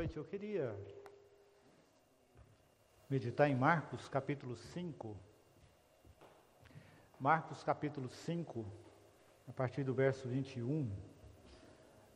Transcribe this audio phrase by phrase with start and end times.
[0.00, 0.74] noite eu queria
[3.10, 5.14] meditar em Marcos capítulo 5.
[7.20, 8.64] Marcos capítulo 5,
[9.46, 10.90] a partir do verso 21.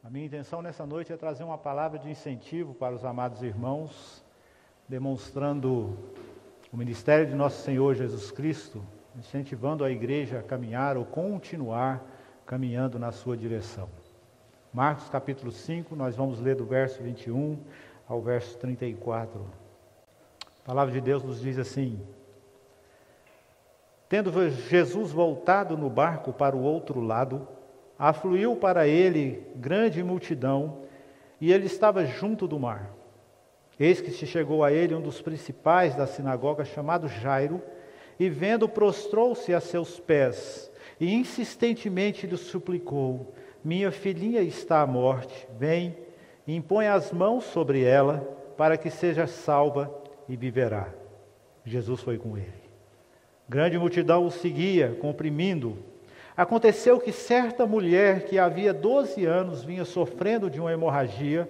[0.03, 4.25] A minha intenção nessa noite é trazer uma palavra de incentivo para os amados irmãos,
[4.89, 5.95] demonstrando
[6.73, 8.83] o ministério de nosso Senhor Jesus Cristo,
[9.15, 12.03] incentivando a igreja a caminhar ou continuar
[12.47, 13.91] caminhando na sua direção.
[14.75, 17.57] Marcos capítulo 5, nós vamos ler do verso 21
[18.09, 19.41] ao verso 34.
[20.43, 22.01] A palavra de Deus nos diz assim:
[24.09, 27.47] Tendo Jesus voltado no barco para o outro lado,
[27.97, 30.79] afluiu para ele grande multidão,
[31.41, 32.91] e ele estava junto do mar.
[33.79, 37.63] Eis que se chegou a ele um dos principais da sinagoga, chamado Jairo,
[38.19, 43.33] e vendo, prostrou-se a seus pés, e insistentemente lhe suplicou:
[43.65, 45.97] minha filhinha está à morte, vem
[46.47, 48.19] impõe as mãos sobre ela
[48.57, 49.91] para que seja salva
[50.29, 50.89] e viverá.
[51.65, 52.53] Jesus foi com ele.
[53.49, 55.79] Grande multidão o seguia, comprimindo.
[56.37, 61.49] Aconteceu que certa mulher que havia 12 anos vinha sofrendo de uma hemorragia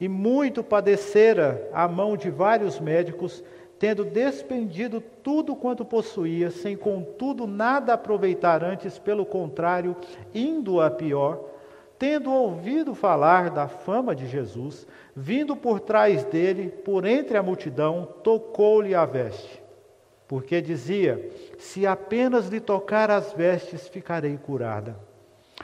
[0.00, 3.42] e muito padecera à mão de vários médicos,
[3.78, 9.96] tendo despendido tudo quanto possuía, sem contudo nada aproveitar antes, pelo contrário,
[10.34, 11.50] indo a pior,
[11.98, 18.08] tendo ouvido falar da fama de Jesus, vindo por trás dele, por entre a multidão,
[18.22, 19.62] tocou-lhe a veste.
[20.26, 24.96] Porque dizia: Se apenas lhe tocar as vestes, ficarei curada.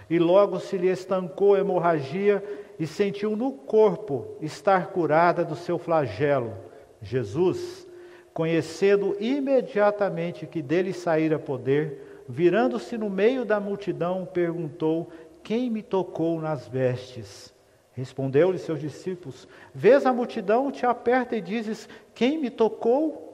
[0.08, 2.42] E logo se lhe estancou a hemorragia
[2.78, 6.54] e sentiu no corpo estar curada do seu flagelo.
[7.00, 7.86] Jesus,
[8.32, 15.10] conhecendo imediatamente que dele saíra poder, virando-se no meio da multidão, perguntou:
[15.42, 17.52] quem me tocou nas vestes?
[17.94, 23.28] Respondeu-lhe seus discípulos: Vês a multidão, te aperta e dizes: Quem me tocou?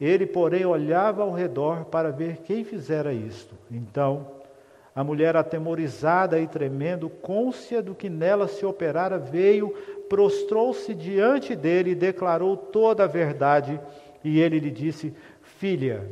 [0.00, 3.54] Ele, porém, olhava ao redor para ver quem fizera isto.
[3.70, 4.26] Então,
[4.94, 9.70] a mulher, atemorizada e tremendo, côncia do que nela se operara, veio,
[10.08, 13.80] prostrou-se diante dele e declarou toda a verdade.
[14.24, 16.10] E ele lhe disse: Filha,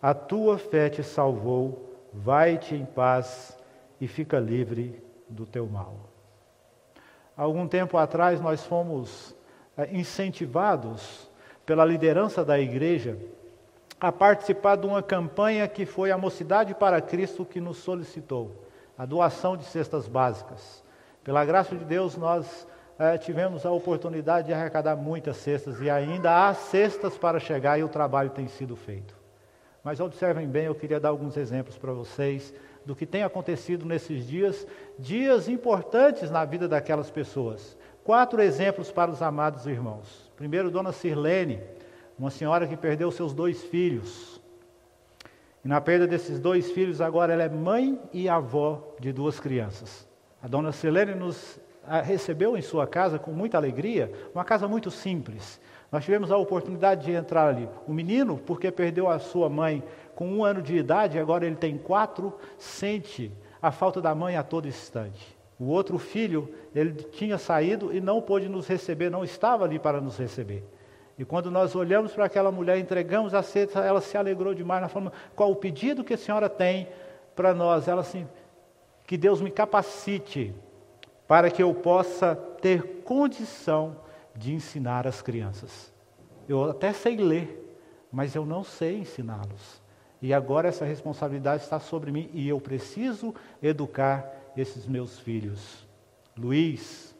[0.00, 3.58] a tua fé te salvou, vai-te em paz
[3.98, 6.10] e fica livre do teu mal.
[7.34, 9.34] Algum tempo atrás nós fomos
[9.76, 11.28] é, incentivados
[11.66, 13.18] pela liderança da igreja
[13.98, 19.06] a participar de uma campanha que foi a Mocidade para Cristo que nos solicitou, a
[19.06, 20.84] doação de cestas básicas.
[21.24, 22.66] Pela graça de Deus, nós
[22.98, 27.84] é, tivemos a oportunidade de arrecadar muitas cestas e ainda há cestas para chegar e
[27.84, 29.16] o trabalho tem sido feito.
[29.82, 32.54] Mas observem bem, eu queria dar alguns exemplos para vocês
[32.86, 34.66] do que tem acontecido nesses dias,
[34.98, 37.76] dias importantes na vida daquelas pessoas.
[38.04, 40.30] Quatro exemplos para os amados irmãos.
[40.36, 41.60] Primeiro, Dona Sirlene,
[42.18, 44.40] uma senhora que perdeu seus dois filhos.
[45.64, 50.06] E na perda desses dois filhos, agora ela é mãe e avó de duas crianças.
[50.42, 51.58] A Dona Sirlene nos
[52.02, 55.60] recebeu em sua casa com muita alegria, uma casa muito simples.
[55.90, 57.68] Nós tivemos a oportunidade de entrar ali.
[57.86, 59.82] O menino, porque perdeu a sua mãe
[60.14, 63.30] com um ano de idade, agora ele tem quatro, sente
[63.62, 65.36] a falta da mãe a todo instante.
[65.58, 70.00] O outro filho, ele tinha saído e não pôde nos receber, não estava ali para
[70.00, 70.64] nos receber.
[71.16, 74.82] E quando nós olhamos para aquela mulher, entregamos a cesta, ela se alegrou demais.
[74.82, 76.88] Nós falamos, qual o pedido que a senhora tem
[77.36, 77.86] para nós?
[77.86, 78.26] Ela assim,
[79.06, 80.52] que Deus me capacite
[81.26, 83.96] para que eu possa ter condição
[84.36, 85.92] de ensinar as crianças.
[86.48, 87.78] Eu até sei ler,
[88.12, 89.82] mas eu não sei ensiná-los.
[90.20, 95.86] E agora essa responsabilidade está sobre mim e eu preciso educar esses meus filhos.
[96.36, 97.14] Luiz,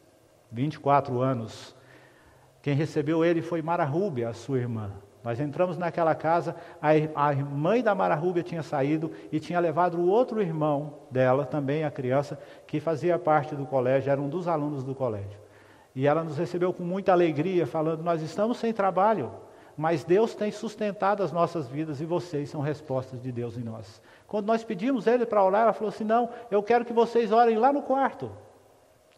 [0.50, 1.74] 24 anos.
[2.62, 4.90] Quem recebeu ele foi Mara Rúbia, a sua irmã.
[5.24, 9.96] Nós entramos naquela casa, a, a mãe da Mara Rúbia tinha saído e tinha levado
[9.96, 14.46] o outro irmão dela, também a criança, que fazia parte do colégio, era um dos
[14.46, 15.40] alunos do colégio.
[15.94, 19.32] E ela nos recebeu com muita alegria, falando: Nós estamos sem trabalho,
[19.74, 24.02] mas Deus tem sustentado as nossas vidas e vocês são respostas de Deus em nós.
[24.26, 27.56] Quando nós pedimos ele para orar, ela falou assim: Não, eu quero que vocês orem
[27.56, 28.30] lá no quarto.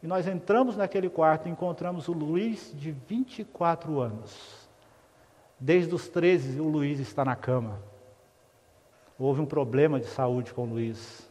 [0.00, 4.65] E nós entramos naquele quarto e encontramos o Luiz de 24 anos.
[5.58, 7.80] Desde os 13, o Luiz está na cama.
[9.18, 11.30] Houve um problema de saúde com o Luiz.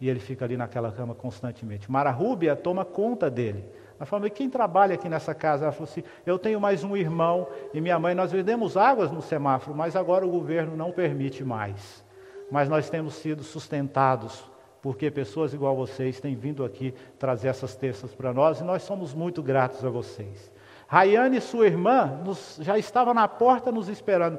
[0.00, 1.90] E ele fica ali naquela cama constantemente.
[1.90, 3.64] Mara Rúbia toma conta dele.
[3.98, 5.64] Nós falamos, quem trabalha aqui nessa casa?
[5.64, 9.20] Ela falou assim, eu tenho mais um irmão e minha mãe, nós vendemos águas no
[9.20, 12.04] semáforo, mas agora o governo não permite mais.
[12.48, 14.48] Mas nós temos sido sustentados,
[14.80, 19.12] porque pessoas igual vocês têm vindo aqui trazer essas terças para nós e nós somos
[19.12, 20.48] muito gratos a vocês.
[20.88, 24.38] Rayane e sua irmã nos, já estavam na porta nos esperando.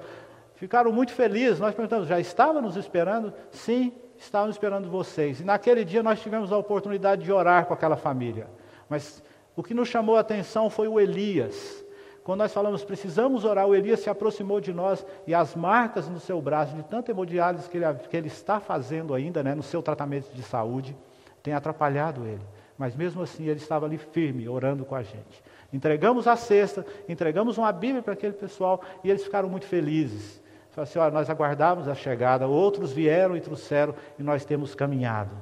[0.55, 1.59] Ficaram muito felizes.
[1.59, 3.31] Nós perguntamos: já estava nos esperando?
[3.51, 5.39] Sim, estavam esperando vocês.
[5.39, 8.47] E naquele dia nós tivemos a oportunidade de orar com aquela família.
[8.89, 9.23] Mas
[9.55, 11.85] o que nos chamou a atenção foi o Elias.
[12.23, 16.19] Quando nós falamos precisamos orar, o Elias se aproximou de nós e as marcas no
[16.19, 19.81] seu braço, de tanta hemodiálise que ele, que ele está fazendo ainda, né, no seu
[19.81, 20.95] tratamento de saúde,
[21.41, 22.41] tem atrapalhado ele.
[22.77, 25.43] Mas mesmo assim ele estava ali firme, orando com a gente.
[25.71, 30.41] Entregamos a cesta, entregamos uma Bíblia para aquele pessoal e eles ficaram muito felizes.
[30.71, 35.35] Falaram assim: olha, nós aguardávamos a chegada, outros vieram e trouxeram e nós temos caminhado.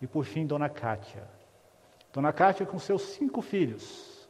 [0.00, 1.22] E por fim, Dona Cátia.
[2.12, 4.28] Dona Cátia com seus cinco filhos,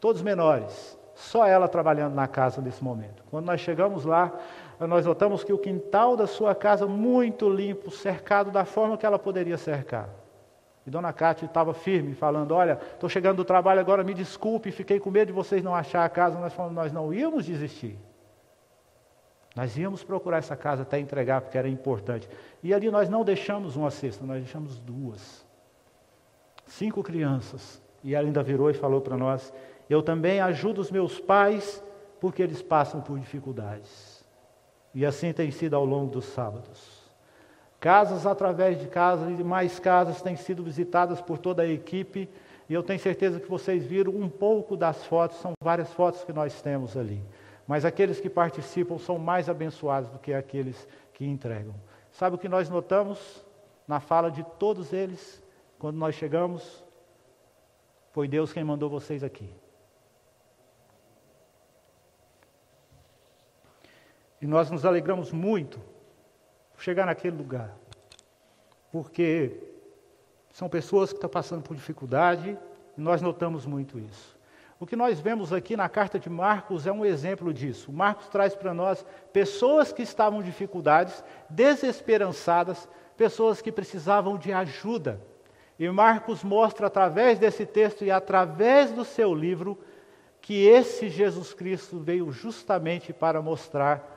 [0.00, 3.22] todos menores, só ela trabalhando na casa nesse momento.
[3.30, 4.32] Quando nós chegamos lá,
[4.80, 9.18] nós notamos que o quintal da sua casa muito limpo, cercado da forma que ela
[9.18, 10.08] poderia cercar.
[10.86, 15.00] E Dona Cátia estava firme, falando: Olha, estou chegando do trabalho agora, me desculpe, fiquei
[15.00, 16.38] com medo de vocês não achar a casa.
[16.38, 17.98] Nós falamos: Nós não íamos desistir.
[19.56, 22.28] Nós íamos procurar essa casa até entregar, porque era importante.
[22.62, 25.46] E ali nós não deixamos uma cesta, nós deixamos duas.
[26.66, 27.80] Cinco crianças.
[28.02, 29.52] E ela ainda virou e falou para nós:
[29.88, 31.82] Eu também ajudo os meus pais,
[32.20, 34.22] porque eles passam por dificuldades.
[34.94, 36.93] E assim tem sido ao longo dos sábados.
[37.84, 42.30] Casas através de casas e mais casas têm sido visitadas por toda a equipe.
[42.66, 46.32] E eu tenho certeza que vocês viram um pouco das fotos, são várias fotos que
[46.32, 47.22] nós temos ali.
[47.66, 51.74] Mas aqueles que participam são mais abençoados do que aqueles que entregam.
[52.10, 53.44] Sabe o que nós notamos
[53.86, 55.42] na fala de todos eles
[55.78, 56.82] quando nós chegamos?
[58.12, 59.54] Foi Deus quem mandou vocês aqui.
[64.40, 65.92] E nós nos alegramos muito
[66.84, 67.74] chegar naquele lugar.
[68.92, 69.58] Porque
[70.52, 72.58] são pessoas que estão passando por dificuldade
[72.96, 74.38] e nós notamos muito isso.
[74.78, 77.90] O que nós vemos aqui na carta de Marcos é um exemplo disso.
[77.90, 82.86] Marcos traz para nós pessoas que estavam em dificuldades, desesperançadas,
[83.16, 85.18] pessoas que precisavam de ajuda.
[85.78, 89.78] E Marcos mostra através desse texto e através do seu livro
[90.38, 94.13] que esse Jesus Cristo veio justamente para mostrar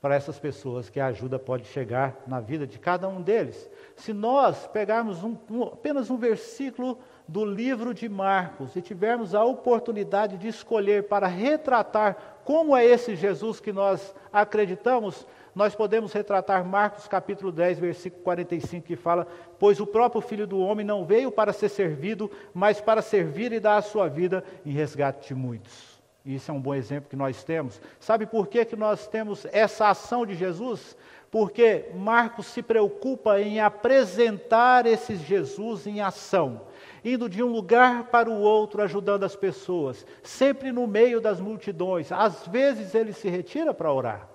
[0.00, 3.70] para essas pessoas que a ajuda pode chegar na vida de cada um deles.
[3.96, 6.98] Se nós pegarmos um, um, apenas um versículo
[7.28, 13.14] do livro de Marcos e tivermos a oportunidade de escolher para retratar como é esse
[13.14, 19.26] Jesus que nós acreditamos, nós podemos retratar Marcos capítulo 10, versículo 45, que fala:
[19.58, 23.60] Pois o próprio Filho do Homem não veio para ser servido, mas para servir e
[23.60, 25.89] dar a sua vida em resgate de muitos.
[26.24, 27.80] Isso é um bom exemplo que nós temos.
[27.98, 30.96] Sabe por que, que nós temos essa ação de Jesus?
[31.30, 36.62] Porque Marcos se preocupa em apresentar esse Jesus em ação,
[37.04, 42.12] indo de um lugar para o outro, ajudando as pessoas, sempre no meio das multidões.
[42.12, 44.28] Às vezes ele se retira para orar,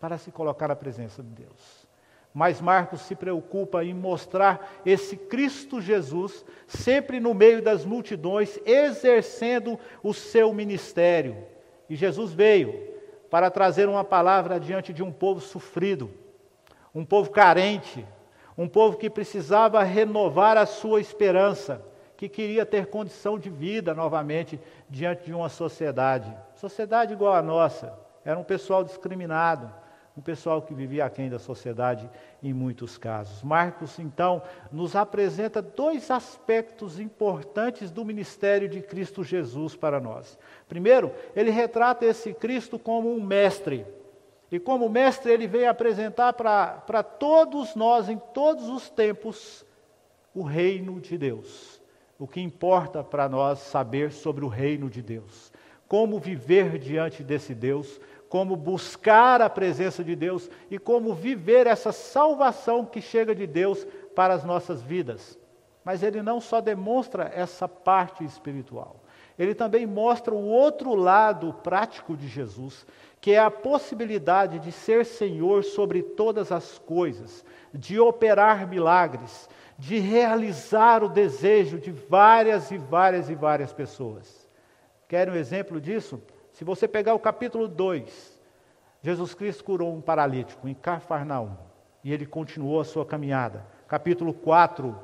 [0.00, 1.79] para se colocar na presença de Deus.
[2.32, 9.78] Mas Marcos se preocupa em mostrar esse Cristo Jesus sempre no meio das multidões, exercendo
[10.02, 11.36] o seu ministério.
[11.88, 12.88] E Jesus veio
[13.28, 16.10] para trazer uma palavra diante de um povo sofrido,
[16.94, 18.06] um povo carente,
[18.56, 21.84] um povo que precisava renovar a sua esperança,
[22.16, 26.32] que queria ter condição de vida novamente diante de uma sociedade.
[26.54, 29.72] Sociedade igual a nossa, era um pessoal discriminado,
[30.16, 32.10] um pessoal que vivia aquém da sociedade
[32.42, 33.42] em muitos casos.
[33.42, 40.38] Marcos, então, nos apresenta dois aspectos importantes do ministério de Cristo Jesus para nós.
[40.68, 43.86] Primeiro, ele retrata esse Cristo como um mestre.
[44.50, 49.64] E como mestre, ele vem apresentar para todos nós, em todos os tempos,
[50.34, 51.80] o reino de Deus.
[52.18, 55.52] O que importa para nós saber sobre o reino de Deus.
[55.86, 58.00] Como viver diante desse Deus,
[58.30, 63.84] como buscar a presença de Deus e como viver essa salvação que chega de Deus
[64.14, 65.36] para as nossas vidas.
[65.84, 69.02] Mas ele não só demonstra essa parte espiritual,
[69.36, 72.86] ele também mostra o outro lado prático de Jesus,
[73.20, 77.44] que é a possibilidade de ser Senhor sobre todas as coisas,
[77.74, 84.48] de operar milagres, de realizar o desejo de várias e várias e várias pessoas.
[85.08, 86.22] Querem um exemplo disso?
[86.60, 88.38] Se você pegar o capítulo 2,
[89.02, 91.56] Jesus Cristo curou um paralítico em Cafarnaum
[92.04, 93.64] e ele continuou a sua caminhada.
[93.88, 94.94] Capítulo 4,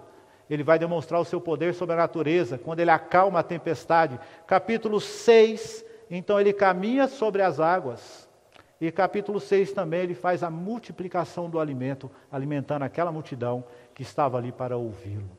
[0.50, 4.20] ele vai demonstrar o seu poder sobre a natureza, quando ele acalma a tempestade.
[4.46, 8.28] Capítulo 6, então ele caminha sobre as águas.
[8.78, 14.36] E capítulo 6 também ele faz a multiplicação do alimento, alimentando aquela multidão que estava
[14.36, 15.30] ali para ouvi-lo.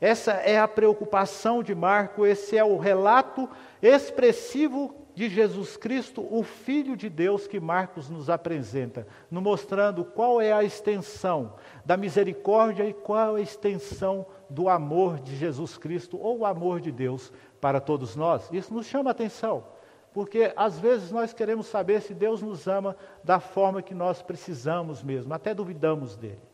[0.00, 3.46] Essa é a preocupação de Marco, esse é o relato
[3.82, 10.40] expressivo de Jesus Cristo, o Filho de Deus, que Marcos nos apresenta, nos mostrando qual
[10.40, 16.18] é a extensão da misericórdia e qual é a extensão do amor de Jesus Cristo,
[16.18, 18.48] ou o amor de Deus para todos nós.
[18.50, 19.66] Isso nos chama atenção,
[20.10, 25.02] porque às vezes nós queremos saber se Deus nos ama da forma que nós precisamos
[25.02, 26.49] mesmo, até duvidamos dele.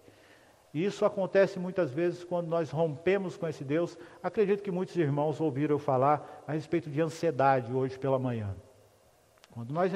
[0.77, 3.97] E isso acontece muitas vezes quando nós rompemos com esse Deus.
[4.23, 8.55] Acredito que muitos irmãos ouviram eu falar a respeito de ansiedade hoje pela manhã.
[9.53, 9.91] Quando nós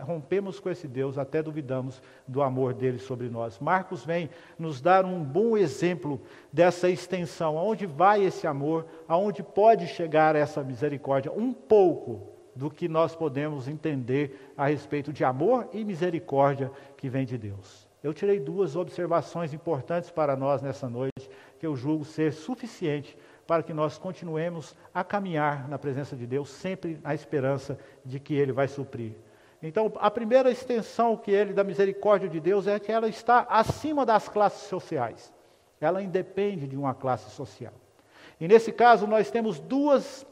[0.00, 3.60] rompemos com esse Deus, até duvidamos do amor dele sobre nós.
[3.60, 4.28] Marcos vem
[4.58, 6.20] nos dar um bom exemplo
[6.52, 12.88] dessa extensão, aonde vai esse amor, aonde pode chegar essa misericórdia, um pouco do que
[12.88, 17.85] nós podemos entender a respeito de amor e misericórdia que vem de Deus.
[18.06, 23.64] Eu tirei duas observações importantes para nós nessa noite, que eu julgo ser suficiente para
[23.64, 28.52] que nós continuemos a caminhar na presença de Deus, sempre na esperança de que Ele
[28.52, 29.10] vai suprir.
[29.60, 34.06] Então, a primeira extensão que ele, da misericórdia de Deus, é que ela está acima
[34.06, 35.32] das classes sociais.
[35.80, 37.72] Ela independe de uma classe social.
[38.40, 40.24] E nesse caso, nós temos duas,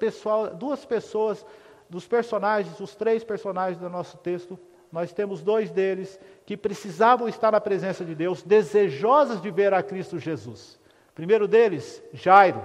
[0.60, 1.44] duas pessoas,
[1.90, 4.56] dos personagens, os três personagens do nosso texto,
[4.94, 9.82] nós temos dois deles que precisavam estar na presença de Deus, desejosas de ver a
[9.82, 10.78] Cristo Jesus.
[11.16, 12.64] Primeiro deles, Jairo,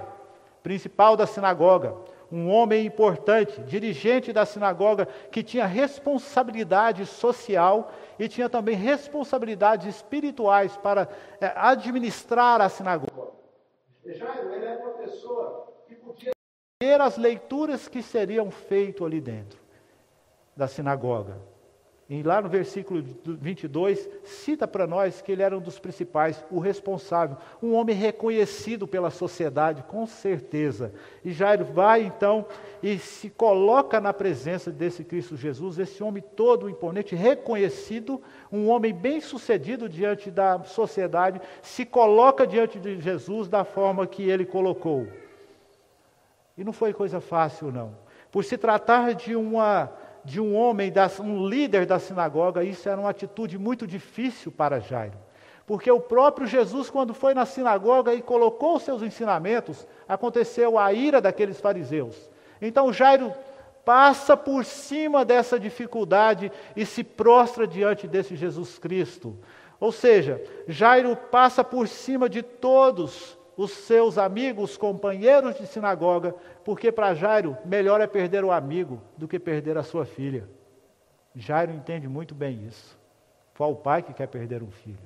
[0.61, 1.95] principal da sinagoga,
[2.31, 10.77] um homem importante, dirigente da sinagoga, que tinha responsabilidade social e tinha também responsabilidades espirituais
[10.77, 11.09] para
[11.41, 13.31] é, administrar a sinagoga.
[14.05, 16.29] Jairo, ele uma pessoa que podia
[16.79, 19.59] ver as leituras que seriam feitas ali dentro
[20.55, 21.58] da sinagoga.
[22.09, 26.57] E lá no versículo 22, cita para nós que ele era um dos principais, o
[26.57, 30.91] responsável, um homem reconhecido pela sociedade, com certeza.
[31.23, 32.47] E Jairo vai então
[32.81, 38.19] e se coloca na presença desse Cristo Jesus, esse homem todo imponente, reconhecido,
[38.51, 44.27] um homem bem sucedido diante da sociedade, se coloca diante de Jesus da forma que
[44.27, 45.07] ele colocou.
[46.57, 47.95] E não foi coisa fácil, não.
[48.31, 49.91] Por se tratar de uma
[50.29, 55.17] de um homem, um líder da sinagoga, isso era uma atitude muito difícil para Jairo.
[55.65, 60.93] Porque o próprio Jesus, quando foi na sinagoga e colocou os seus ensinamentos, aconteceu a
[60.93, 62.29] ira daqueles fariseus.
[62.61, 63.33] Então Jairo
[63.83, 69.35] passa por cima dessa dificuldade e se prostra diante desse Jesus Cristo.
[69.79, 76.93] Ou seja, Jairo passa por cima de todos os seus amigos, companheiros de sinagoga, porque
[76.93, 80.47] para Jairo, melhor é perder o amigo do que perder a sua filha.
[81.35, 82.97] Jairo entende muito bem isso.
[83.57, 84.97] Qual o pai que quer perder um filho?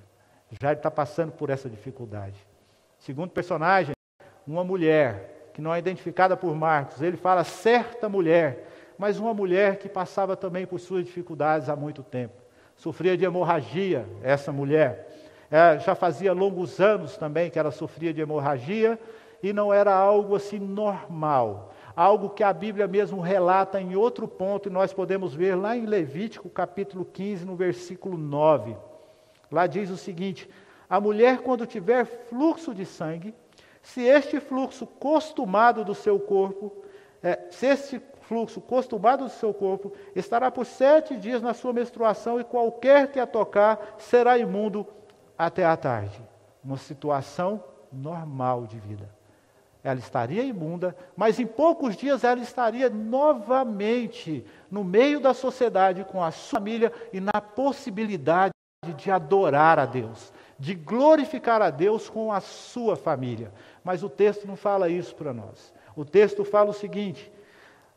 [0.62, 2.36] Jairo está passando por essa dificuldade.
[3.00, 3.96] Segundo personagem,
[4.46, 8.68] uma mulher, que não é identificada por Marcos, ele fala certa mulher,
[9.00, 12.36] mas uma mulher que passava também por suas dificuldades há muito tempo.
[12.76, 15.10] Sofria de hemorragia, essa mulher.
[15.56, 19.00] É, já fazia longos anos também que ela sofria de hemorragia
[19.44, 21.72] e não era algo assim normal.
[21.96, 25.86] Algo que a Bíblia mesmo relata em outro ponto, e nós podemos ver lá em
[25.86, 28.76] Levítico, capítulo 15, no versículo 9.
[29.52, 30.50] Lá diz o seguinte:
[30.90, 33.36] A mulher, quando tiver fluxo de sangue,
[33.80, 36.74] se este fluxo costumado do seu corpo,
[37.22, 42.40] é, se este fluxo costumado do seu corpo, estará por sete dias na sua menstruação,
[42.40, 44.88] e qualquer que a tocar será imundo
[45.38, 46.22] até a tarde.
[46.64, 49.10] Uma situação normal de vida.
[49.84, 56.24] Ela estaria imunda, mas em poucos dias ela estaria novamente no meio da sociedade com
[56.24, 58.54] a sua família e na possibilidade
[58.96, 63.52] de adorar a Deus, de glorificar a Deus com a sua família.
[63.84, 65.74] Mas o texto não fala isso para nós.
[65.96, 67.30] O texto fala o seguinte: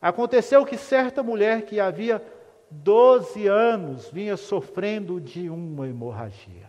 [0.01, 2.21] aconteceu que certa mulher que havia
[2.69, 6.66] 12 anos vinha sofrendo de uma hemorragia.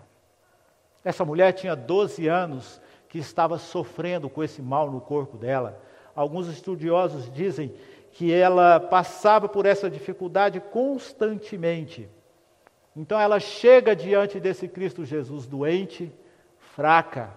[1.08, 5.80] Essa mulher tinha 12 anos que estava sofrendo com esse mal no corpo dela.
[6.14, 7.72] Alguns estudiosos dizem
[8.12, 12.06] que ela passava por essa dificuldade constantemente.
[12.94, 16.12] Então ela chega diante desse Cristo Jesus doente,
[16.74, 17.30] fraca,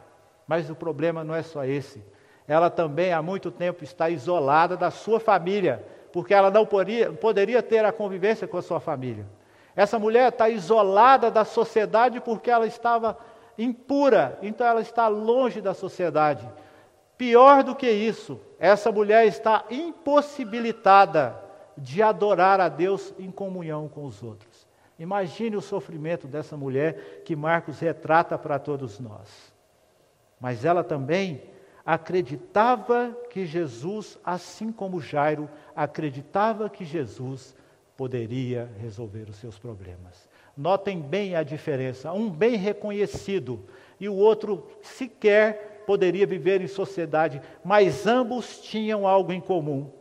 [0.46, 2.04] mas o problema não é só esse.
[2.46, 7.63] Ela também há muito tempo está isolada da sua família, porque ela não poderia, poderia
[7.63, 9.25] ter a convivência com a sua família.
[9.74, 13.18] Essa mulher está isolada da sociedade porque ela estava
[13.58, 16.48] impura, então ela está longe da sociedade.
[17.17, 21.36] Pior do que isso, essa mulher está impossibilitada
[21.77, 24.67] de adorar a Deus em comunhão com os outros.
[24.98, 29.51] Imagine o sofrimento dessa mulher que Marcos retrata para todos nós.
[30.39, 31.43] Mas ela também,
[31.86, 37.55] acreditava que Jesus, assim como Jairo, acreditava que Jesus
[37.98, 40.29] poderia resolver os seus problemas.
[40.62, 43.65] Notem bem a diferença: um bem reconhecido
[44.00, 49.91] e o outro sequer poderia viver em sociedade, mas ambos tinham algo em comum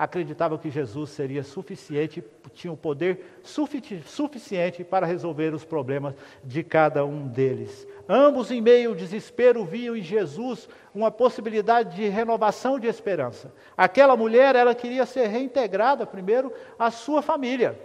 [0.00, 2.24] acreditavam que Jesus seria suficiente,
[2.54, 7.86] tinha o poder sufici suficiente para resolver os problemas de cada um deles.
[8.08, 13.52] Ambos, em meio ao desespero, viam em Jesus uma possibilidade de renovação de esperança.
[13.76, 17.78] Aquela mulher, ela queria ser reintegrada primeiro à sua família.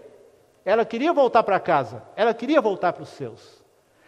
[0.65, 3.63] Ela queria voltar para casa, ela queria voltar para os seus.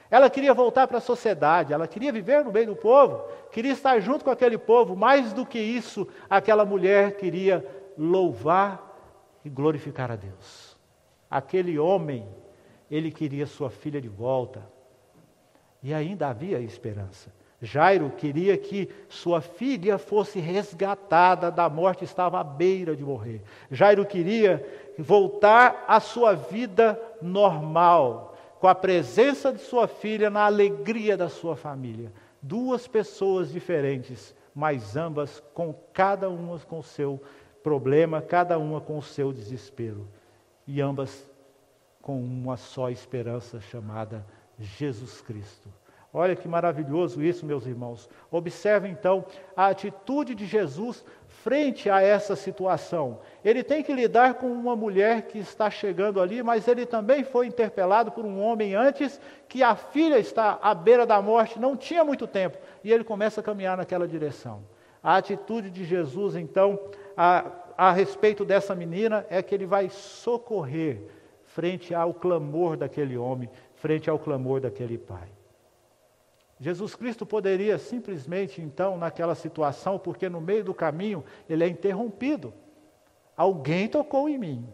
[0.10, 4.00] Ela queria voltar para a sociedade, ela queria viver no meio do povo, queria estar
[4.00, 4.96] junto com aquele povo.
[4.96, 7.66] Mais do que isso, aquela mulher queria
[7.98, 8.98] louvar
[9.44, 10.78] e glorificar a Deus.
[11.30, 12.28] Aquele homem,
[12.90, 14.64] ele queria sua filha de volta.
[15.84, 17.32] E ainda havia esperança.
[17.62, 23.42] Jairo queria que sua filha fosse resgatada da morte, estava à beira de morrer.
[23.72, 24.64] Jairo queria
[24.98, 31.56] voltar à sua vida normal, com a presença de sua filha, na alegria da sua
[31.56, 32.12] família.
[32.42, 37.20] Duas pessoas diferentes, mas ambas com cada uma com seu
[37.64, 40.08] problema, cada uma com o seu desespero,
[40.68, 41.28] e ambas
[42.04, 44.24] com uma só esperança chamada
[44.60, 45.70] Jesus Cristo.
[46.18, 48.10] Olha que maravilhoso isso, meus irmãos.
[48.32, 49.24] Observe então
[49.56, 53.20] a atitude de Jesus frente a essa situação.
[53.46, 57.46] Ele tem que lidar com uma mulher que está chegando ali, mas ele também foi
[57.46, 62.04] interpelado por um homem antes que a filha está à beira da morte, não tinha
[62.04, 64.64] muito tempo, e ele começa a caminhar naquela direção.
[65.04, 66.80] A atitude de Jesus, então,
[67.16, 67.46] a,
[67.78, 71.04] a respeito dessa menina é que ele vai socorrer
[71.44, 75.37] frente ao clamor daquele homem, frente ao clamor daquele pai.
[76.60, 82.54] Jesus Cristo poderia simplesmente, então, naquela situação, porque no meio do caminho ele é interrompido.
[83.36, 84.68] Alguém tocou em mim,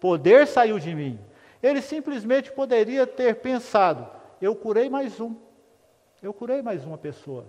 [0.00, 1.18] poder saiu de mim.
[1.62, 4.08] Ele simplesmente poderia ter pensado:
[4.40, 5.34] eu curei mais um,
[6.22, 7.46] eu curei mais uma pessoa.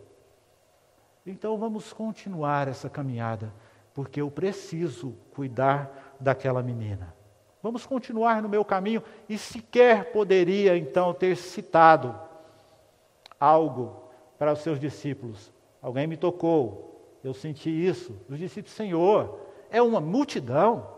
[1.25, 3.53] Então vamos continuar essa caminhada
[3.93, 7.15] porque eu preciso cuidar daquela menina.
[7.63, 12.26] Vamos continuar no meu caminho e sequer poderia então ter citado
[13.39, 15.51] algo para os seus discípulos.
[15.81, 18.19] Alguém me tocou, eu senti isso.
[18.29, 20.95] Os discípulos, Senhor, é uma multidão.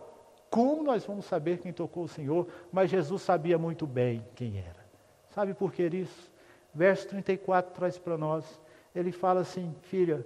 [0.49, 2.47] Como nós vamos saber quem tocou o Senhor?
[2.71, 4.85] Mas Jesus sabia muito bem quem era.
[5.29, 6.31] Sabe por que isso?
[6.73, 8.59] Verso 34 traz para nós.
[8.95, 10.25] Ele fala assim: Filha,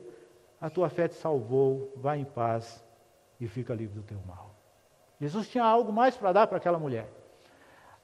[0.62, 2.84] a tua fé te salvou, vai em paz
[3.39, 4.56] e fica livre do teu mal.
[5.19, 7.10] Jesus tinha algo mais para dar para aquela mulher.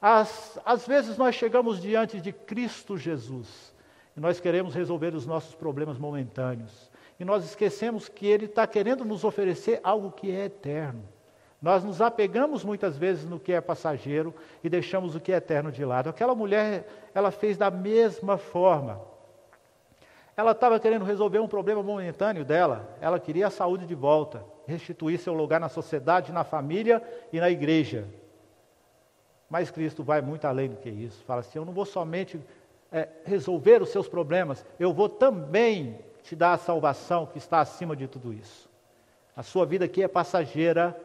[0.00, 3.74] Às, às vezes nós chegamos diante de Cristo Jesus
[4.16, 6.90] e nós queremos resolver os nossos problemas momentâneos.
[7.18, 11.02] E nós esquecemos que Ele está querendo nos oferecer algo que é eterno.
[11.60, 15.70] Nós nos apegamos muitas vezes no que é passageiro e deixamos o que é eterno
[15.70, 16.08] de lado.
[16.08, 19.00] Aquela mulher, ela fez da mesma forma.
[20.34, 25.18] Ela estava querendo resolver um problema momentâneo dela, ela queria a saúde de volta, restituir
[25.18, 28.08] seu lugar na sociedade, na família e na igreja.
[29.50, 31.22] Mas Cristo vai muito além do que isso.
[31.24, 32.40] Fala assim: eu não vou somente
[32.92, 37.96] é, resolver os seus problemas, eu vou também te dar a salvação que está acima
[37.96, 38.68] de tudo isso.
[39.36, 40.98] A sua vida aqui é passageira,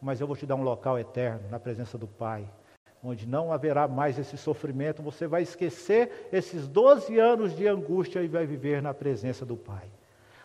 [0.00, 2.48] mas eu vou te dar um local eterno na presença do Pai
[3.04, 8.28] onde não haverá mais esse sofrimento, você vai esquecer esses 12 anos de angústia e
[8.28, 9.90] vai viver na presença do Pai.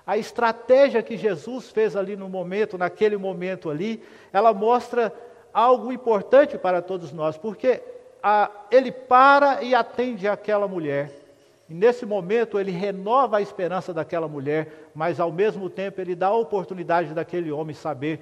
[0.06, 4.02] A estratégia que Jesus fez ali no momento, naquele momento ali,
[4.34, 5.14] ela mostra
[5.54, 7.84] algo importante para todos nós, porque
[8.22, 11.12] a, ele para e atende aquela mulher.
[11.70, 16.28] E nesse momento ele renova a esperança daquela mulher, mas ao mesmo tempo ele dá
[16.28, 18.22] a oportunidade daquele homem saber: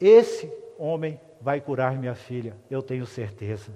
[0.00, 3.72] esse homem vai curar minha filha, eu tenho certeza.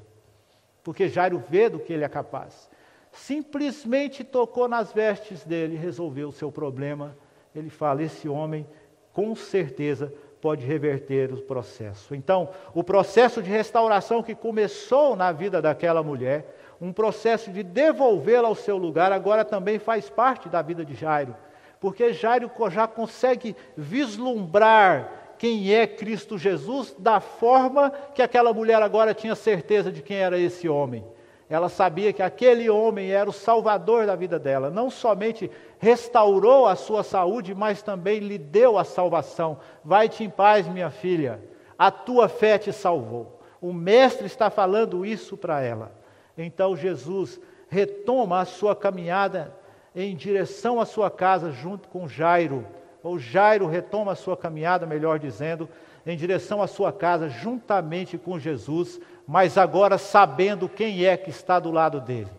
[0.83, 2.71] Porque Jairo vê do que ele é capaz.
[3.13, 7.17] Simplesmente tocou nas vestes dele resolveu o seu problema.
[7.55, 8.67] Ele fala: esse homem,
[9.13, 12.15] com certeza, pode reverter o processo.
[12.15, 18.49] Então, o processo de restauração que começou na vida daquela mulher, um processo de devolvê-la
[18.49, 21.35] ao seu lugar, agora também faz parte da vida de Jairo.
[21.81, 29.15] Porque Jairo já consegue vislumbrar quem é Cristo Jesus da forma que aquela mulher agora
[29.15, 31.05] tinha certeza de quem era esse homem.
[31.49, 34.69] Ela sabia que aquele homem era o salvador da vida dela.
[34.69, 39.59] Não somente restaurou a sua saúde, mas também lhe deu a salvação.
[39.85, 41.41] Vai-te em paz, minha filha.
[41.79, 43.41] A tua fé te salvou.
[43.61, 45.93] O mestre está falando isso para ela.
[46.37, 49.55] Então Jesus retoma a sua caminhada
[49.95, 52.67] em direção à sua casa junto com Jairo.
[53.03, 55.69] Ou Jairo retoma a sua caminhada, melhor dizendo,
[56.05, 61.59] em direção à sua casa juntamente com Jesus, mas agora sabendo quem é que está
[61.59, 62.31] do lado dele.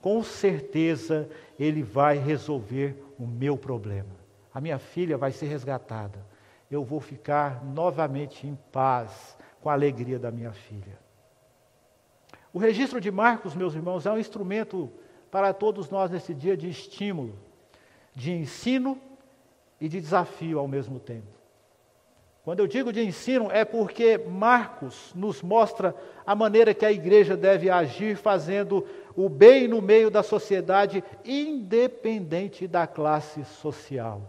[0.00, 1.28] Com certeza
[1.58, 4.14] ele vai resolver o meu problema.
[4.52, 6.24] A minha filha vai ser resgatada.
[6.70, 10.98] Eu vou ficar novamente em paz com a alegria da minha filha.
[12.52, 14.92] O registro de Marcos, meus irmãos, é um instrumento
[15.30, 17.36] para todos nós nesse dia de estímulo,
[18.14, 18.96] de ensino
[19.80, 21.33] e de desafio ao mesmo tempo.
[22.44, 25.94] Quando eu digo de ensino, é porque Marcos nos mostra
[26.26, 32.68] a maneira que a igreja deve agir, fazendo o bem no meio da sociedade, independente
[32.68, 34.20] da classe social.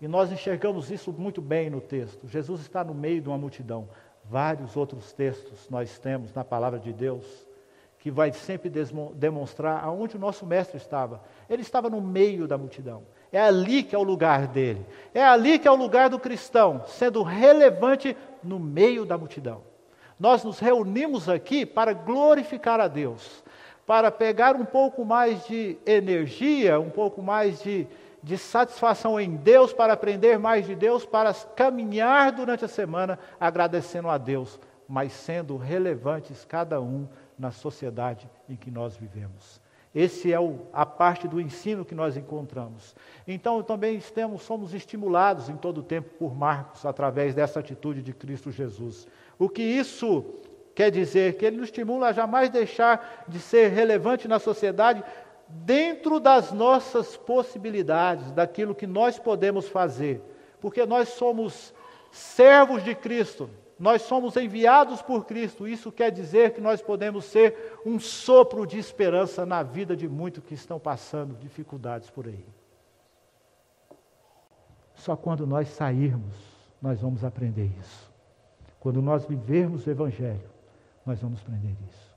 [0.00, 2.26] E nós enxergamos isso muito bem no texto.
[2.26, 3.86] Jesus está no meio de uma multidão.
[4.24, 7.46] Vários outros textos nós temos na palavra de Deus
[7.98, 8.72] que vai sempre
[9.14, 11.22] demonstrar aonde o nosso mestre estava.
[11.50, 13.02] Ele estava no meio da multidão.
[13.32, 14.84] É ali que é o lugar dele.
[15.14, 19.62] É ali que é o lugar do cristão, sendo relevante no meio da multidão.
[20.18, 23.42] Nós nos reunimos aqui para glorificar a Deus,
[23.86, 27.86] para pegar um pouco mais de energia, um pouco mais de,
[28.22, 34.08] de satisfação em Deus, para aprender mais de Deus, para caminhar durante a semana agradecendo
[34.08, 39.59] a Deus, mas sendo relevantes cada um na sociedade em que nós vivemos.
[39.94, 42.94] Esse é o, a parte do ensino que nós encontramos.
[43.26, 48.12] Então, também estamos, somos estimulados em todo o tempo por Marcos, através dessa atitude de
[48.12, 49.08] Cristo Jesus.
[49.38, 50.24] O que isso
[50.76, 51.36] quer dizer?
[51.36, 55.02] Que ele nos estimula a jamais deixar de ser relevante na sociedade
[55.48, 60.22] dentro das nossas possibilidades, daquilo que nós podemos fazer.
[60.60, 61.74] Porque nós somos
[62.12, 63.50] servos de Cristo,
[63.80, 65.66] nós somos enviados por Cristo.
[65.66, 70.44] Isso quer dizer que nós podemos ser um sopro de esperança na vida de muitos
[70.44, 72.44] que estão passando dificuldades por aí.
[74.94, 76.34] Só quando nós sairmos,
[76.80, 78.12] nós vamos aprender isso.
[78.78, 80.50] Quando nós vivermos o Evangelho,
[81.06, 82.10] nós vamos aprender isso.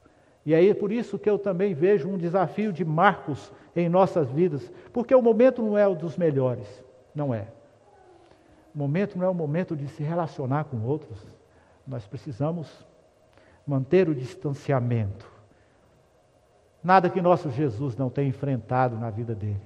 [0.45, 4.29] E aí é por isso que eu também vejo um desafio de Marcos em nossas
[4.29, 6.67] vidas, porque o momento não é o dos melhores,
[7.15, 7.47] não é.
[8.75, 11.17] O momento não é o momento de se relacionar com outros,
[11.87, 12.69] nós precisamos
[13.65, 15.31] manter o distanciamento.
[16.83, 19.61] Nada que nosso Jesus não tenha enfrentado na vida dele.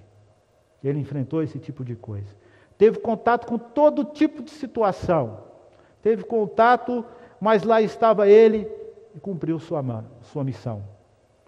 [0.84, 2.30] Ele enfrentou esse tipo de coisa.
[2.78, 5.40] Teve contato com todo tipo de situação.
[6.02, 7.04] Teve contato,
[7.42, 8.72] mas lá estava ele
[9.16, 9.84] e cumpriu sua,
[10.22, 10.84] sua missão.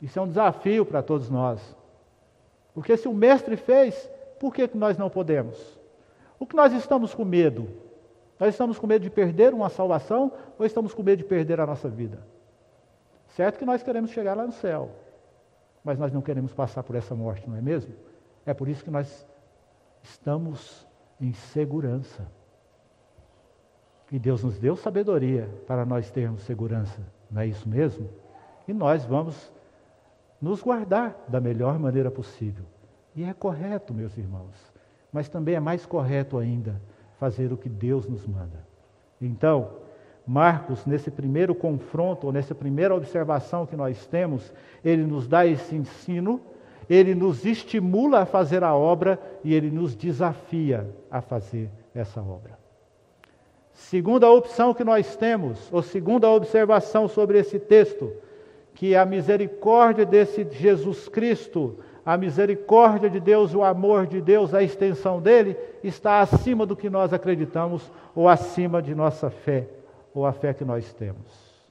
[0.01, 1.77] Isso é um desafio para todos nós.
[2.73, 5.79] Porque se o mestre fez, por que nós não podemos?
[6.39, 7.67] O que nós estamos com medo?
[8.39, 11.65] Nós estamos com medo de perder uma salvação ou estamos com medo de perder a
[11.65, 12.19] nossa vida?
[13.27, 14.89] Certo que nós queremos chegar lá no céu,
[15.83, 17.93] mas nós não queremos passar por essa morte, não é mesmo?
[18.45, 19.27] É por isso que nós
[20.01, 20.87] estamos
[21.19, 22.25] em segurança.
[24.09, 28.09] E Deus nos deu sabedoria para nós termos segurança, não é isso mesmo?
[28.67, 29.51] E nós vamos
[30.41, 32.65] nos guardar da melhor maneira possível.
[33.13, 34.55] E é correto, meus irmãos,
[35.11, 36.81] mas também é mais correto ainda
[37.19, 38.65] fazer o que Deus nos manda.
[39.21, 39.71] Então,
[40.25, 44.53] Marcos, nesse primeiro confronto, ou nessa primeira observação que nós temos,
[44.85, 46.39] ele nos dá esse ensino,
[46.89, 52.57] ele nos estimula a fazer a obra e ele nos desafia a fazer essa obra.
[53.73, 58.11] Segunda opção que nós temos, ou segunda observação sobre esse texto,
[58.73, 61.77] que a misericórdia desse Jesus Cristo
[62.09, 66.89] a misericórdia de Deus, o amor de Deus, a extensão dele, está acima do que
[66.89, 69.67] nós acreditamos ou acima de nossa fé,
[70.11, 71.61] ou a fé que nós temos.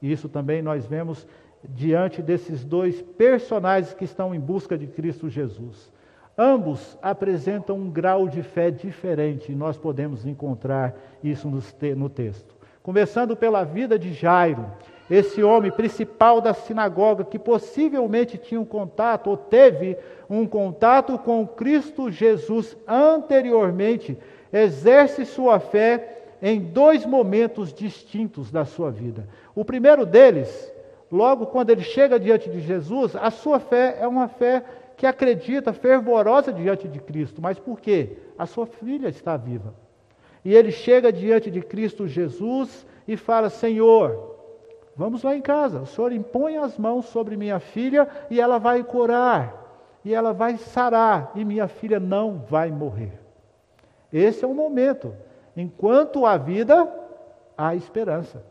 [0.00, 1.26] E isso também nós vemos
[1.64, 5.92] diante desses dois personagens que estão em busca de Cristo Jesus.
[6.38, 11.50] Ambos apresentam um grau de fé diferente, e nós podemos encontrar isso
[11.96, 12.54] no texto.
[12.80, 14.66] Começando pela vida de Jairo,
[15.10, 19.96] esse homem principal da sinagoga, que possivelmente tinha um contato, ou teve
[20.28, 24.16] um contato com Cristo Jesus anteriormente,
[24.52, 29.26] exerce sua fé em dois momentos distintos da sua vida.
[29.54, 30.72] O primeiro deles,
[31.10, 34.62] logo quando ele chega diante de Jesus, a sua fé é uma fé
[34.96, 37.42] que acredita fervorosa diante de Cristo.
[37.42, 38.18] Mas por quê?
[38.38, 39.74] A sua filha está viva.
[40.44, 44.29] E ele chega diante de Cristo Jesus e fala: Senhor,
[45.00, 45.80] Vamos lá em casa.
[45.80, 50.58] O Senhor impõe as mãos sobre minha filha e ela vai curar, e ela vai
[50.58, 53.18] sarar, e minha filha não vai morrer.
[54.12, 55.14] Esse é o momento.
[55.56, 56.86] Enquanto há vida,
[57.56, 58.44] há esperança.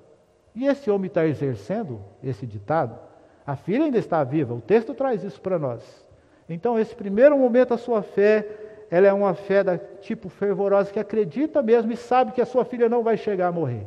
[0.56, 2.98] E esse homem está exercendo esse ditado.
[3.46, 6.04] A filha ainda está viva, o texto traz isso para nós.
[6.50, 8.48] Então, esse primeiro momento, a sua fé,
[8.90, 12.66] ela é uma fé da tipo fervorosa, que acredita mesmo e sabe que a sua
[12.66, 13.86] filha não vai chegar a morrer.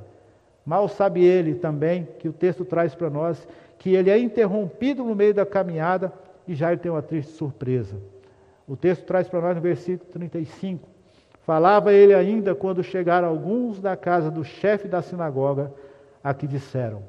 [0.64, 3.46] Mal sabe ele também, que o texto traz para nós,
[3.78, 6.12] que ele é interrompido no meio da caminhada
[6.46, 7.96] e já ele tem uma triste surpresa.
[8.66, 10.88] O texto traz para nós no versículo 35.
[11.40, 15.74] Falava ele ainda quando chegaram alguns da casa do chefe da sinagoga,
[16.22, 17.02] a que disseram: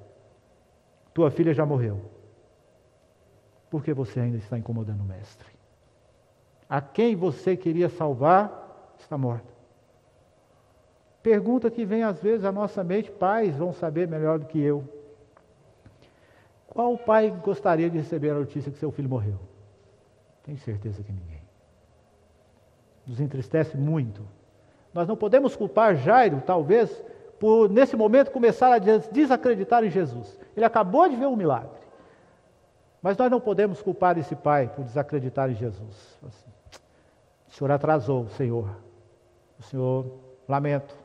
[1.14, 2.02] Tua filha já morreu.
[3.70, 5.48] Por que você ainda está incomodando o mestre?
[6.68, 9.53] A quem você queria salvar está morta.
[11.24, 14.84] Pergunta que vem às vezes à nossa mente, pais vão saber melhor do que eu.
[16.68, 19.40] Qual pai gostaria de receber a notícia que seu filho morreu?
[20.44, 21.42] Tenho certeza que ninguém.
[23.08, 24.22] Nos entristece muito.
[24.94, 27.02] Nós não podemos culpar Jairo, talvez,
[27.40, 30.38] por nesse momento começar a desacreditar em Jesus.
[30.58, 31.84] Ele acabou de ver um milagre.
[33.02, 36.18] Mas nós não podemos culpar esse pai por desacreditar em Jesus.
[36.28, 36.50] Assim,
[37.50, 38.70] o senhor atrasou, Senhor.
[39.60, 40.06] O senhor,
[40.48, 41.03] lamento.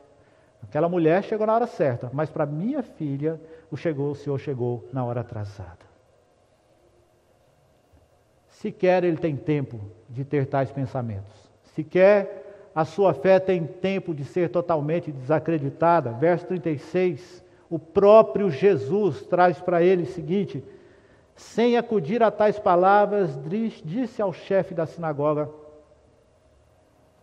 [0.63, 3.39] Aquela mulher chegou na hora certa, mas para minha filha,
[3.71, 5.89] o, chegou, o Senhor chegou na hora atrasada.
[8.49, 11.49] Sequer ele tem tempo de ter tais pensamentos.
[11.63, 12.39] Sequer
[12.75, 16.11] a sua fé tem tempo de ser totalmente desacreditada.
[16.11, 20.63] Verso 36, o próprio Jesus traz para ele o seguinte:
[21.35, 23.39] sem acudir a tais palavras,
[23.83, 25.49] disse ao chefe da sinagoga: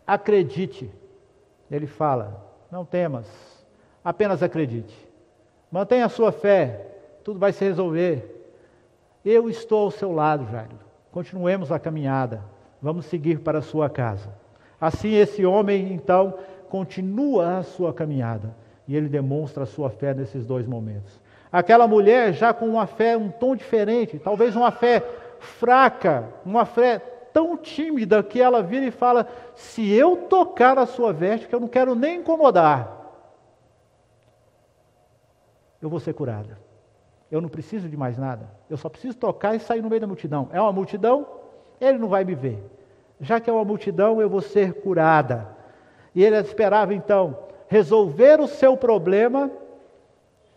[0.06, 0.90] Acredite.
[1.70, 3.26] Ele fala: não temas,
[4.04, 4.94] apenas acredite.
[5.70, 6.86] Mantenha a sua fé,
[7.24, 8.32] tudo vai se resolver.
[9.24, 10.78] Eu estou ao seu lado, Jairo.
[11.10, 12.42] Continuemos a caminhada.
[12.80, 14.28] Vamos seguir para a sua casa.
[14.80, 16.34] Assim, esse homem, então,
[16.68, 18.54] continua a sua caminhada.
[18.86, 21.20] E ele demonstra a sua fé nesses dois momentos.
[21.50, 25.02] Aquela mulher, já com uma fé um tom diferente, talvez uma fé
[25.40, 27.00] fraca, uma fé
[27.36, 31.60] tão tímida que ela vira e fala: Se eu tocar a sua veste, que eu
[31.60, 32.90] não quero nem incomodar,
[35.82, 36.58] eu vou ser curada.
[37.30, 38.48] Eu não preciso de mais nada.
[38.70, 40.48] Eu só preciso tocar e sair no meio da multidão.
[40.50, 41.26] É uma multidão,
[41.78, 42.58] ele não vai me ver.
[43.20, 45.46] Já que é uma multidão, eu vou ser curada.
[46.14, 49.50] E ele esperava então resolver o seu problema,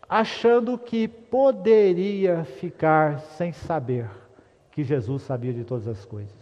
[0.08, 4.10] achando que poderia ficar sem saber
[4.72, 6.39] que Jesus sabia de todas as coisas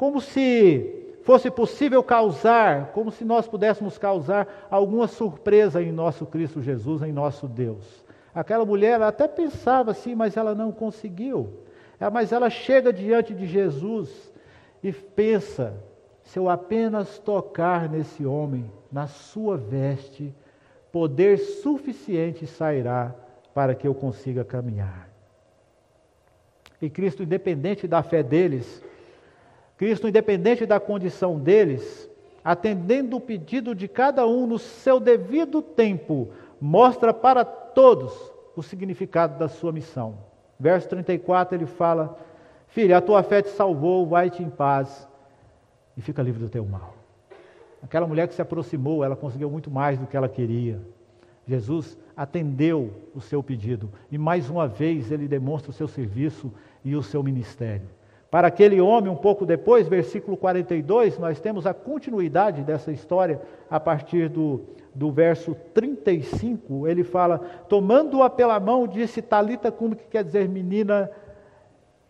[0.00, 6.62] como se fosse possível causar, como se nós pudéssemos causar alguma surpresa em nosso Cristo
[6.62, 8.02] Jesus, em nosso Deus.
[8.34, 11.50] Aquela mulher até pensava assim, mas ela não conseguiu.
[12.00, 14.32] É, mas ela chega diante de Jesus
[14.82, 15.74] e pensa:
[16.22, 20.34] se eu apenas tocar nesse homem, na sua veste,
[20.90, 23.14] poder suficiente sairá
[23.52, 25.10] para que eu consiga caminhar.
[26.80, 28.82] E Cristo, independente da fé deles,
[29.80, 32.06] Cristo, independente da condição deles,
[32.44, 36.28] atendendo o pedido de cada um no seu devido tempo,
[36.60, 40.18] mostra para todos o significado da sua missão.
[40.58, 42.14] Verso 34 ele fala:
[42.68, 45.08] Filha, a tua fé te salvou, vai-te em paz
[45.96, 46.94] e fica livre do teu mal.
[47.82, 50.78] Aquela mulher que se aproximou, ela conseguiu muito mais do que ela queria.
[51.48, 56.52] Jesus atendeu o seu pedido e mais uma vez ele demonstra o seu serviço
[56.84, 57.88] e o seu ministério.
[58.30, 63.80] Para aquele homem, um pouco depois, versículo 42, nós temos a continuidade dessa história a
[63.80, 64.62] partir do,
[64.94, 66.86] do verso 35.
[66.86, 67.38] Ele fala:
[67.68, 71.10] Tomando-a pela mão, disse Talita como que quer dizer, menina,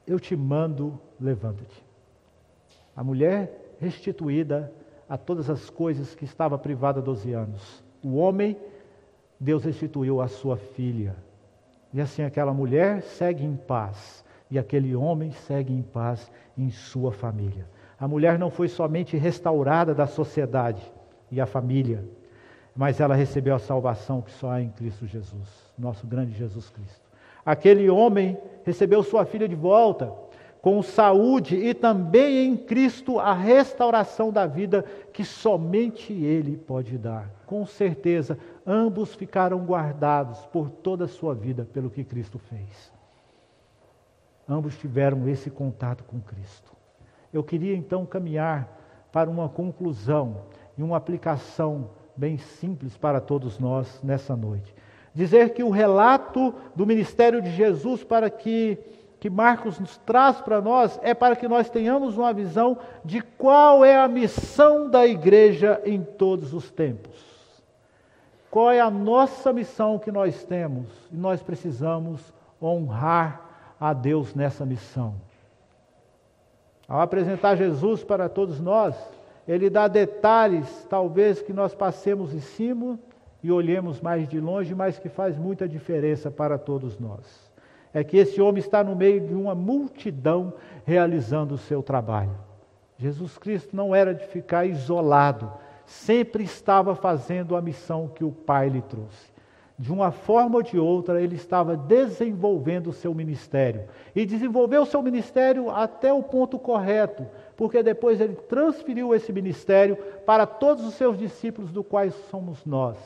[0.06, 1.87] eu te mando, levanta-te.
[2.94, 4.70] A mulher restituída
[5.09, 7.83] a todas as coisas que estava privada há 12 anos.
[8.04, 8.59] O homem,
[9.38, 11.16] Deus restituiu a sua filha.
[11.94, 17.13] E assim aquela mulher segue em paz e aquele homem segue em paz em sua
[17.13, 17.67] família.
[17.99, 20.83] A mulher não foi somente restaurada da sociedade
[21.31, 22.05] e a família,
[22.75, 27.09] mas ela recebeu a salvação que só há em Cristo Jesus, nosso grande Jesus Cristo.
[27.45, 30.13] Aquele homem recebeu sua filha de volta,
[30.61, 37.31] com saúde e também em Cristo a restauração da vida que somente Ele pode dar.
[37.47, 43.00] Com certeza, ambos ficaram guardados por toda a sua vida pelo que Cristo fez
[44.51, 46.73] ambos tiveram esse contato com Cristo.
[47.33, 48.69] Eu queria então caminhar
[49.13, 50.43] para uma conclusão
[50.77, 54.75] e uma aplicação bem simples para todos nós nessa noite.
[55.15, 58.79] Dizer que o relato do ministério de Jesus para que
[59.21, 63.85] que Marcos nos traz para nós é para que nós tenhamos uma visão de qual
[63.85, 67.31] é a missão da igreja em todos os tempos.
[68.51, 70.89] Qual é a nossa missão que nós temos?
[71.13, 73.50] E nós precisamos honrar
[73.81, 75.14] a Deus nessa missão.
[76.87, 78.95] Ao apresentar Jesus para todos nós,
[79.49, 82.99] ele dá detalhes, talvez que nós passemos em cima
[83.43, 87.51] e olhemos mais de longe, mas que faz muita diferença para todos nós.
[87.95, 90.53] É que esse homem está no meio de uma multidão
[90.85, 92.37] realizando o seu trabalho.
[92.99, 95.51] Jesus Cristo não era de ficar isolado,
[95.87, 99.30] sempre estava fazendo a missão que o Pai lhe trouxe.
[99.81, 103.85] De uma forma ou de outra, ele estava desenvolvendo o seu ministério.
[104.14, 109.97] E desenvolveu o seu ministério até o ponto correto, porque depois ele transferiu esse ministério
[110.27, 112.99] para todos os seus discípulos, do quais somos nós.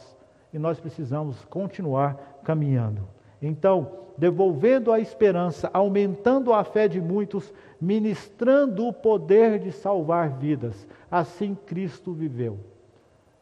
[0.52, 3.06] E nós precisamos continuar caminhando.
[3.40, 10.88] Então, devolvendo a esperança, aumentando a fé de muitos, ministrando o poder de salvar vidas.
[11.08, 12.73] Assim Cristo viveu.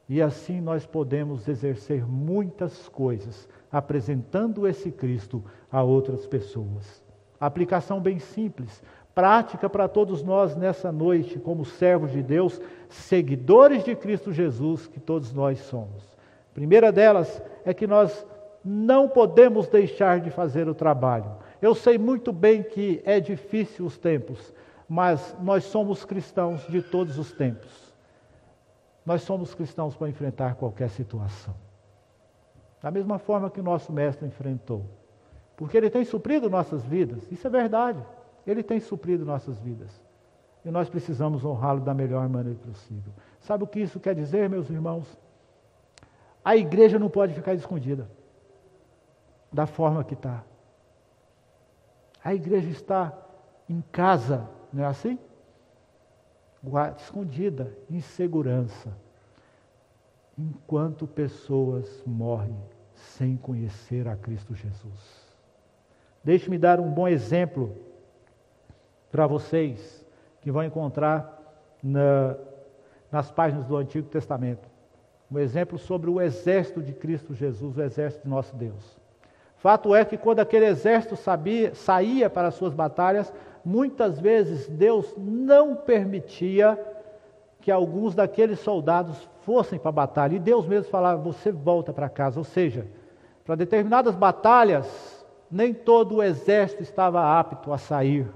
[0.08, 7.02] E assim nós podemos exercer muitas coisas, apresentando esse Cristo a outras pessoas.
[7.40, 8.82] Aplicação bem simples,
[9.14, 15.00] prática para todos nós nessa noite, como servos de Deus, seguidores de Cristo Jesus, que
[15.00, 16.02] todos nós somos.
[16.50, 18.26] A primeira delas é que nós
[18.64, 21.32] não podemos deixar de fazer o trabalho.
[21.60, 24.52] Eu sei muito bem que é difícil os tempos,
[24.88, 27.91] mas nós somos cristãos de todos os tempos.
[29.04, 31.54] Nós somos cristãos para enfrentar qualquer situação.
[32.80, 34.84] Da mesma forma que o nosso mestre enfrentou.
[35.56, 38.04] Porque ele tem suprido nossas vidas, isso é verdade.
[38.46, 40.00] Ele tem suprido nossas vidas.
[40.64, 43.12] E nós precisamos honrá-lo da melhor maneira possível.
[43.40, 45.18] Sabe o que isso quer dizer, meus irmãos?
[46.44, 48.08] A igreja não pode ficar escondida
[49.52, 50.42] da forma que está.
[52.24, 53.12] A igreja está
[53.68, 55.18] em casa, não é assim?
[56.96, 58.96] Escondida, em segurança,
[60.38, 62.56] enquanto pessoas morrem
[62.94, 65.22] sem conhecer a Cristo Jesus.
[66.22, 67.76] Deixe-me dar um bom exemplo
[69.10, 70.06] para vocês
[70.40, 71.40] que vão encontrar
[71.82, 72.36] na,
[73.10, 74.68] nas páginas do Antigo Testamento.
[75.30, 79.00] Um exemplo sobre o exército de Cristo Jesus, o exército de nosso Deus.
[79.56, 83.32] Fato é que quando aquele exército sabia, saía para as suas batalhas,
[83.64, 86.78] muitas vezes Deus não permitia
[87.60, 90.34] que alguns daqueles soldados fossem para a batalha.
[90.34, 92.38] E Deus mesmo falava: você volta para casa.
[92.38, 92.86] Ou seja,
[93.44, 98.28] para determinadas batalhas, nem todo o exército estava apto a sair.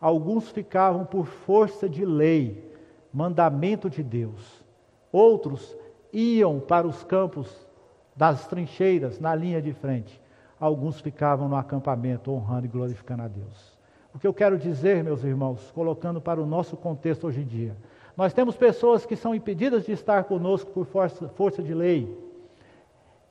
[0.00, 2.72] Alguns ficavam por força de lei,
[3.12, 4.64] mandamento de Deus.
[5.12, 5.76] Outros
[6.12, 7.68] iam para os campos
[8.16, 10.20] das trincheiras na linha de frente.
[10.58, 13.69] Alguns ficavam no acampamento honrando e glorificando a Deus.
[14.14, 17.76] O que eu quero dizer, meus irmãos, colocando para o nosso contexto hoje em dia,
[18.16, 22.18] nós temos pessoas que são impedidas de estar conosco por força, força de lei.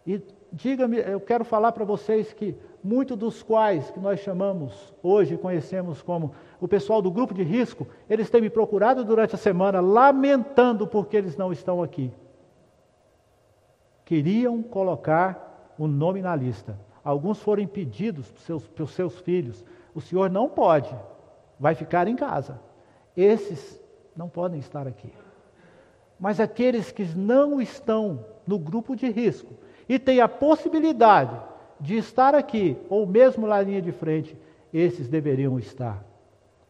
[0.07, 5.37] E diga-me, eu quero falar para vocês que muitos dos quais que nós chamamos hoje,
[5.37, 9.79] conhecemos como o pessoal do grupo de risco, eles têm me procurado durante a semana
[9.79, 12.11] lamentando porque eles não estão aqui
[14.09, 16.75] queriam colocar o nome na lista.
[17.03, 19.63] Alguns foram impedidos para seus, pelos seus filhos.
[19.93, 20.93] O senhor não pode,
[21.59, 22.59] vai ficar em casa.
[23.15, 23.81] Esses
[24.15, 25.11] não podem estar aqui.
[26.19, 29.53] Mas aqueles que não estão no grupo de risco
[29.87, 31.35] e têm a possibilidade
[31.79, 34.37] de estar aqui, ou mesmo na linha de frente,
[34.73, 36.03] esses deveriam estar.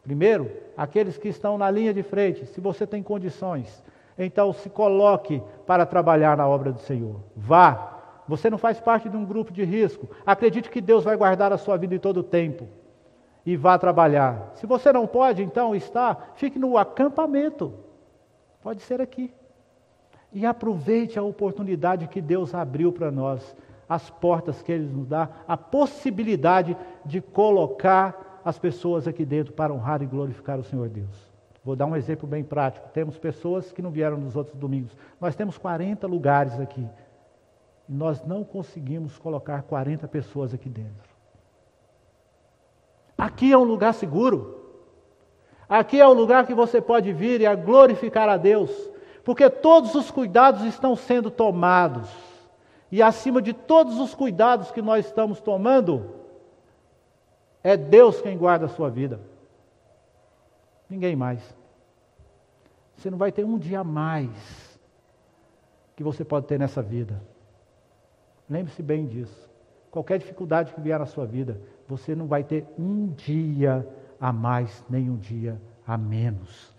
[0.03, 3.83] Primeiro, aqueles que estão na linha de frente, se você tem condições,
[4.17, 7.21] então se coloque para trabalhar na obra do Senhor.
[7.35, 7.95] Vá.
[8.27, 10.07] Você não faz parte de um grupo de risco.
[10.23, 12.67] Acredite que Deus vai guardar a sua vida em todo o tempo.
[13.45, 14.51] E vá trabalhar.
[14.55, 17.73] Se você não pode, então, estar, fique no acampamento.
[18.61, 19.33] Pode ser aqui.
[20.31, 23.55] E aproveite a oportunidade que Deus abriu para nós,
[23.87, 29.73] as portas que Ele nos dá, a possibilidade de colocar as pessoas aqui dentro para
[29.73, 31.29] honrar e glorificar o Senhor Deus.
[31.63, 32.87] Vou dar um exemplo bem prático.
[32.93, 34.95] Temos pessoas que não vieram nos outros domingos.
[35.19, 36.87] Nós temos 40 lugares aqui.
[37.87, 41.08] E nós não conseguimos colocar 40 pessoas aqui dentro.
[43.19, 44.57] Aqui é um lugar seguro.
[45.67, 48.71] Aqui é o lugar que você pode vir e a glorificar a Deus.
[49.25, 52.09] Porque todos os cuidados estão sendo tomados.
[52.89, 56.15] E acima de todos os cuidados que nós estamos tomando,
[57.61, 59.19] é Deus quem guarda a sua vida.
[60.89, 61.43] Ninguém mais.
[62.95, 64.79] Você não vai ter um dia a mais
[65.95, 67.21] que você pode ter nessa vida.
[68.49, 69.49] Lembre-se bem disso.
[69.91, 73.85] Qualquer dificuldade que vier na sua vida, você não vai ter um dia
[74.21, 76.71] a mais, nem um dia a menos.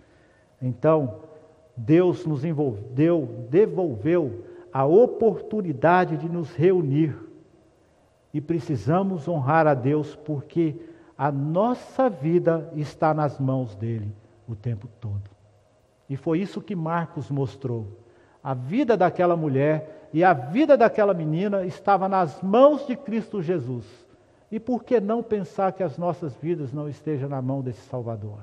[0.62, 1.16] Então,
[1.76, 7.16] Deus nos envolveu, devolveu a oportunidade de nos reunir.
[8.32, 10.76] E precisamos honrar a Deus porque
[11.22, 14.11] A nossa vida está nas mãos dele
[14.48, 15.28] o tempo todo.
[16.08, 17.88] E foi isso que Marcos mostrou.
[18.42, 23.84] A vida daquela mulher e a vida daquela menina estava nas mãos de Cristo Jesus.
[24.51, 28.38] E por que não pensar que as nossas vidas não estejam na mão desse Salvador?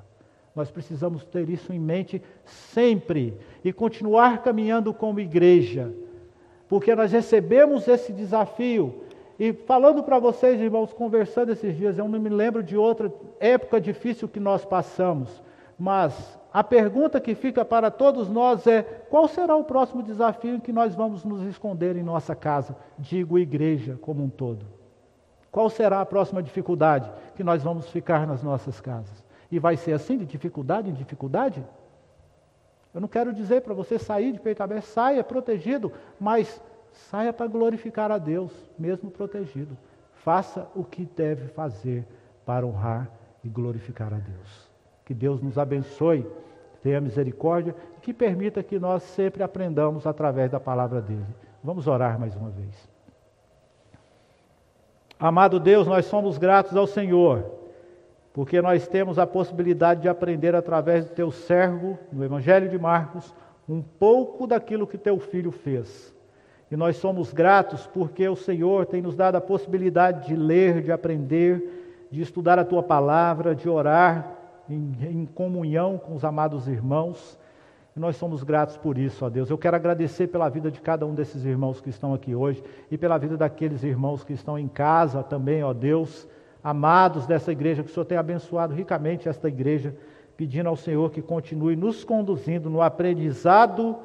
[0.56, 5.94] Nós precisamos ter isso em mente sempre e continuar caminhando como igreja,
[6.68, 9.04] porque nós recebemos esse desafio.
[9.38, 13.80] E falando para vocês, irmãos, conversando esses dias, eu não me lembro de outra época
[13.80, 15.44] difícil que nós passamos,
[15.78, 20.60] mas a pergunta que fica para todos nós é: qual será o próximo desafio em
[20.60, 22.76] que nós vamos nos esconder em nossa casa?
[22.98, 24.77] Digo, igreja como um todo.
[25.58, 29.26] Qual será a próxima dificuldade que nós vamos ficar nas nossas casas?
[29.52, 31.66] E vai ser assim, de dificuldade em dificuldade?
[32.94, 37.48] Eu não quero dizer para você sair de peito aberto, saia protegido, mas saia para
[37.48, 39.76] glorificar a Deus, mesmo protegido.
[40.14, 42.06] Faça o que deve fazer
[42.46, 43.10] para honrar
[43.44, 44.70] e glorificar a Deus.
[45.04, 46.24] Que Deus nos abençoe,
[46.84, 51.26] tenha misericórdia e que permita que nós sempre aprendamos através da palavra dele.
[51.64, 52.97] Vamos orar mais uma vez.
[55.20, 57.58] Amado Deus, nós somos gratos ao Senhor
[58.38, 63.34] porque nós temos a possibilidade de aprender através do teu servo, no Evangelho de Marcos,
[63.68, 66.16] um pouco daquilo que teu filho fez.
[66.70, 70.92] E nós somos gratos porque o Senhor tem nos dado a possibilidade de ler, de
[70.92, 74.38] aprender, de estudar a tua palavra, de orar
[74.70, 77.40] em, em comunhão com os amados irmãos.
[77.98, 79.50] E nós somos gratos por isso, ó Deus.
[79.50, 82.98] Eu quero agradecer pela vida de cada um desses irmãos que estão aqui hoje e
[82.98, 86.28] pela vida daqueles irmãos que estão em casa também, ó Deus
[86.64, 89.96] amados dessa igreja, que o Senhor tenha abençoado ricamente esta igreja,
[90.36, 93.98] pedindo ao Senhor que continue nos conduzindo no aprendizado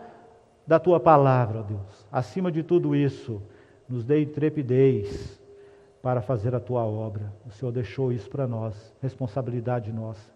[0.67, 2.07] da tua palavra, ó Deus.
[2.11, 3.43] Acima de tudo isso,
[3.87, 5.39] nos dê intrepidez
[6.01, 7.31] para fazer a tua obra.
[7.47, 10.31] O Senhor deixou isso para nós, responsabilidade nossa.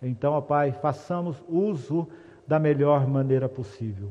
[0.00, 2.08] Então, ó Pai, façamos uso
[2.46, 4.10] da melhor maneira possível.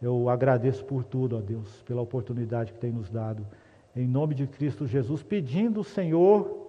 [0.00, 3.46] Eu agradeço por tudo, ó Deus, pela oportunidade que tem nos dado.
[3.94, 6.68] Em nome de Cristo Jesus, pedindo, Senhor,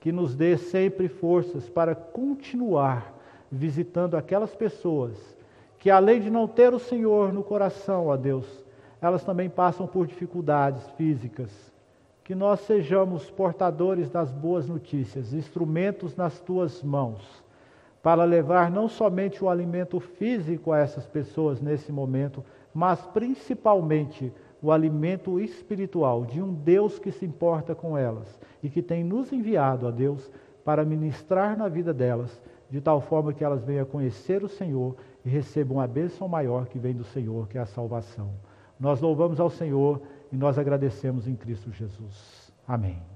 [0.00, 3.14] que nos dê sempre forças para continuar
[3.50, 5.36] visitando aquelas pessoas
[5.78, 8.46] que, além de não ter o Senhor no coração, ó Deus,
[9.02, 11.50] elas também passam por dificuldades físicas.
[12.24, 17.43] Que nós sejamos portadores das boas notícias, instrumentos nas tuas mãos,
[18.04, 22.44] para levar não somente o alimento físico a essas pessoas nesse momento,
[22.74, 24.30] mas principalmente
[24.60, 29.32] o alimento espiritual de um Deus que se importa com elas e que tem nos
[29.32, 30.30] enviado a Deus
[30.62, 35.30] para ministrar na vida delas, de tal forma que elas venham conhecer o Senhor e
[35.30, 38.32] recebam a bênção maior que vem do Senhor, que é a salvação.
[38.78, 42.52] Nós louvamos ao Senhor e nós agradecemos em Cristo Jesus.
[42.68, 43.13] Amém.